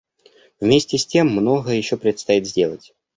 [0.59, 2.95] Вместе с тем многое еще предстоит сделать.